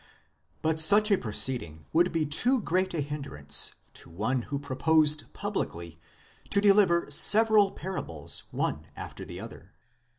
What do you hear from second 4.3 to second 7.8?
who proposed publicly to deliver several